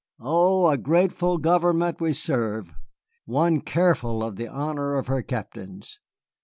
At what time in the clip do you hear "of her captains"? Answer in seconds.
4.95-5.99